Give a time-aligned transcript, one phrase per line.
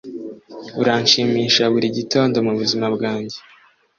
[0.81, 3.37] uranshimisha buri gitondo mubuzima bwanjye,